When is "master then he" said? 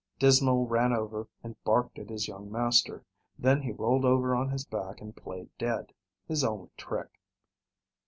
2.51-3.71